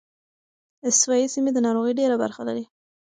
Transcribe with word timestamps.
استوايي 0.87 1.27
سیمې 1.33 1.51
د 1.53 1.59
ناروغۍ 1.65 1.93
ډېره 1.99 2.15
برخه 2.23 2.41
لري. 2.49 2.63